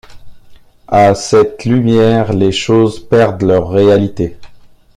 À 0.87 1.13
cette 1.13 1.63
lumière, 1.65 2.33
les 2.33 2.51
choses 2.51 3.07
perdent 3.07 3.43
leur 3.43 3.69
réalité. 3.69 4.35